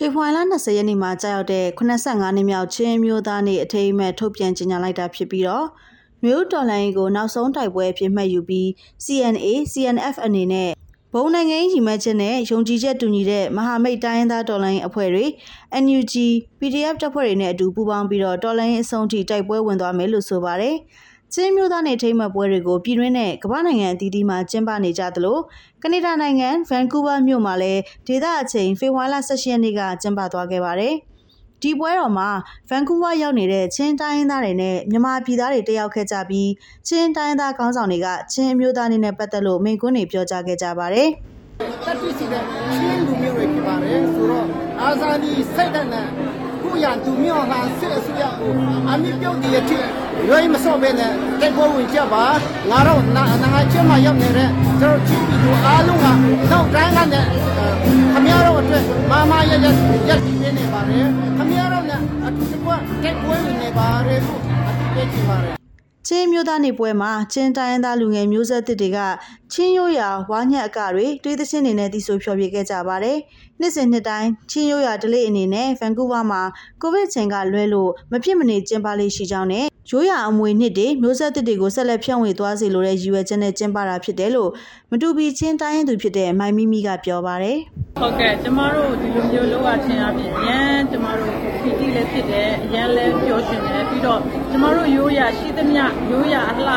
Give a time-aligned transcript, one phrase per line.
[0.00, 5.66] ဖေဖော်ဝါရီလ20ရက်နေ့မှာကြာရောက်တဲ့85နှစ်မြောက်ချင်းမျိုးသားနေ့အထိမ်းအမှတ်ထုတ်ပြန်ကြေညာလိုက်တာဖြစ်ပြီးတော့
[6.24, 8.66] မြို့တော်လိုင်းကိုနောက်ဆုံးတိုက်ပွဲအဖြစ်မှတ်ယူပြီး
[9.04, 10.70] CNA CNF အနေနဲ့
[11.14, 15.24] ဘုံနိုင်ငံရေးညီမချက်နဲ့ယုံကြည်ချက်တူညီတဲ့မဟာမိတ်တိုင်းရင်းသားတော်လိုင်းအဖွဲ့တွေ
[15.84, 16.14] NUG
[16.58, 20.76] PDF တပ်ဖွဲ့တွေနဲ့အတူပူးပေါင်းပြီးတော့တော်လိုင်းအဆုံးထိတိုက်ပွဲဝင်သွားမယ်လို့ဆိုပါတယ်။
[21.34, 25.38] ချင်းမျိုးသားနယ်ထိမှတ်ပွဲတွေကိုပြည်တွင်းနဲ့ကမ္ဘာနိုင်ငံအသီးသီးမှာကျင်းပနေကြသလို
[25.82, 30.94] ကနေဒါနိုင်ငံဗန်ကူးဗားမြို့မှာလည်းဒေသအချိန်ဖေဖော်ဝါရီလ16ရက်နေ့ကကျင်းပသွားခဲ့ပါတယ်။
[31.62, 32.28] ဒီပွဲတော်မှာ
[32.68, 36.50] ဗန်ကူးဗားရောက်နေတဲ့ချင်းတိုင်းသားတွေနဲ့မြန်မာပြည်သားတွေတက်ရောက်ခဲ့ကြပြီး
[36.88, 41.08] ချင်းတိုင်းသားခေါင်းဆောင်တွေကချင်းအမျိုးသားနေနဲ့ပတ်သက်လို့မိန့်ခွန်းတွေပြောကြားခဲ့ကြပါတယ်။
[41.86, 42.42] တက်ရှိစီတဲ့
[42.74, 44.46] ချင်းလူမျိုးတွေဖြစ်ပါတယ်ဆိုတော့
[44.82, 46.06] အာဇာနည်စိတ်ဓာတ်နဲ့
[46.62, 48.52] ခုရသူမျိုးဟာစစ်အစိုးရကို
[48.90, 52.24] အမိပြုတ်တည်ရတဲ့ ရွေးမစော့ပဲနဲ့တိုက်ပွဲဝင်ကြပါ
[52.70, 53.22] ငါတို့နာ
[53.54, 54.48] ငါချင်းမရောက်နေတဲ့
[54.80, 56.06] ကျွန်တော်ချင်းပြည်သူအားလုံးက
[56.50, 57.24] နောက်တိုင်းကနဲ့
[58.12, 59.70] ခမရတို့အတွက်မမရရရက်နေ
[60.58, 61.06] နေပါတယ်
[61.38, 62.70] ခမရတို့နဲ့အတူတကွ
[63.02, 65.54] တိုက်ပွဲဝင်နေပါတယ်လို့အတူပြချင်ပါတယ်
[66.08, 68.98] ချင်းမျိုးသားနေပွဲမှာချင်းတိုင်းရင်းသားလူငယ်မျိုးဆက်တစ်တွေက
[69.52, 73.18] ချင်းရိုးရာဝါညက်အကတွေတွေးသချင်းတွေနဲ့တီးဆိုဖျော်ဖြေခဲ့ကြပါတယ်။
[73.60, 76.42] နှစ်စဉ်နှစ်တိုင်းချင်းရိုးရာဒလေးအနေနဲ့ဗန်ကူးဗားမှာ
[76.82, 84.50] ကိုဗစ်ချိန်ကလွဲလို့မဖြစ်မနေကျင်းပလေးရှိကြောင်းနဲ့ ရိုးရာအမွေနှစ်တွေမျိုးဆက်တစ်တွေကိုဆက်လက်ဖြန့်ဝေသွားစေလိုတဲ့ရည်ရွယ်ချက်နဲ့ကျင်းပတာဖြစ်တယ်လို့
[84.90, 87.58] မတူပီချင်းတိုင်းရင်းသူဖြစ်တဲ့မိုင်မီမီကပြောပါတယ်။
[88.00, 96.76] ဟုတ်ကဲ့ကျမတို့ဒီလိုမျိုးလောက်ရခြင်းအပြင်အရန်ကျမတို့ပီတိလည်းဖြစ်တယ်အရန်လည်းပျော်ရွှင်တယ်ပြီးတော့ကျမတို့ရိုးရာရှိသမျှရိုးရာအလှ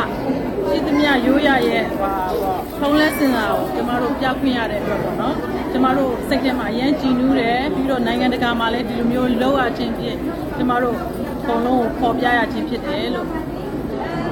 [0.67, 5.35] ရှိသမျှရိုးရာရဲ့ဟာပေါ့ဖုံးလဲစင်တာကိုကျမတို့ပြခွင့်ရတဲ့အတွက်ပေါ့နော်
[5.71, 10.17] ကျမတို့စိတ်ထဲမှာအရန်ကြည်နူးတယ်ပြီးတော့နိုင်ငံတကာမှာလည်းဒီလိုမျိုးလောက်ရခြင်းဖြင့်
[10.57, 10.97] ကျမတို့
[11.41, 13.27] အကုန်လုံးကိုပေါ်ပြရခြင်းဖြစ်တယ်လို့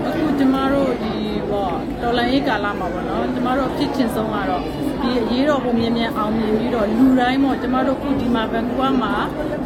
[0.08, 1.14] အခုကျမတို့ဒီ
[1.50, 4.62] ပေါ့တော်လန်ရေးကာလမှာပေါ့နော်ကျမတို့ဖြစ်ချင်ဆုံးကတော့
[5.02, 9.14] ဒီအရေးတော်ပုံမြင်မြန်အောင်မြင်ပြီးတော့လူတိုင်းပေါ့ကျမတို့ခုဒီမှာဘန်ကူးမှာ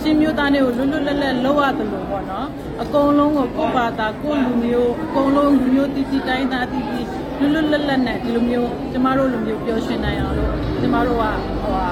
[0.01, 2.47] ချင်းမျိုးသားတွေကိုလွတ်လွတ်လပ်လပ်လောက်ရတယ်လို့ပေါ့နော်
[2.81, 7.07] အကုန်လုံးကိုကိုယ့်ဘာသာကိုယ့်လူမျိုးအကုန်လုံးလူမျိုးတည်တည်တိုင်းသားတည်တည်
[7.39, 11.23] လွတ်လွတ်လပ်လပ်နဲ့ဒီလိုမျိုးကျမတို့လူမျိုးပျော်ရွှင်နိုင်အောင်လို့ကျမတို့က
[11.61, 11.87] ဟိုဟာ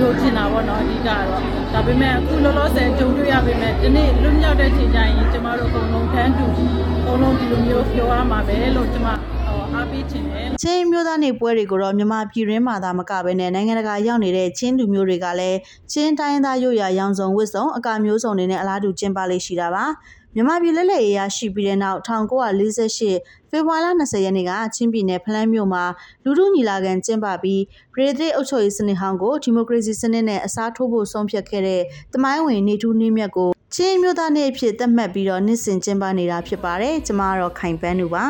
[0.00, 1.24] လို့ချင်တာပေါ့နော်အဓိကတော့
[1.72, 6.46] ဒါပေမဲ့အခုလောလောဆယ်ကြုံတွေ့ရပေမဲ့ဒီနေ့လွတ်မြောက်တဲ့ချိန်ကျရင်ကျမတို့အကုန်လုံးတန်းတူ
[6.98, 9.16] အကုန်လုံးဒီလိုမျိုးပြောရမှာပဲလို့ကျမဟို
[9.80, 15.58] အားပေးချင်တယ်ချင်းမျိုးသားနေပွဲတွေကိုတော့မြန်မာပြည်ရင်းမှာသာမကဘဲနဲ့နိုင်ငံတကာရောက်နေတဲ့ချင်းလူမျိုးတွေကလည်း
[15.92, 19.84] ချင်းတိုင်းသားရိုးရာရောင်စုံဝတ်စုံအကာမျိုးစုံတွေနဲ့အလားတူကျင်းပလေးရှိတာပါ
[20.34, 25.84] မြန်မာပြည်လက်လက်ရေးရရှိပြီးတဲ့နောက်1948ဖေဖော်ဝါရီလ20ရက်နေ့ကချင်းပြည်နယ်ဖလန်းမြို့မှာ
[26.24, 27.62] လူထုညီလာခံကျင်းပပြီး
[27.94, 31.82] ပြည်ထရေးအုပ်ချုပ်ရေးစနစ်ဟောင်းကိုဒီမိုကရေစီစနစ်နဲ့အစားထိုးဖို့ဆုံးဖြတ်ခဲ့တဲ့
[32.14, 38.26] တမိုင်းဝင်နေထူးနှင်းမြတ်ကိုချင်းမျိုးသားနေ့အဖြစ်သတ်မှတ်ပြီးတော့နှစ်စဉ်ကျင်းပနေတာဖြစ်ပါတယ်ကျမကတော့ခိုင်ပန်းသူပါ